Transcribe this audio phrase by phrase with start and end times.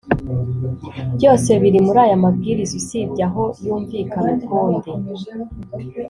[1.15, 4.89] byose biri muri aya mabwiriza usibye aho yumvikana ukundi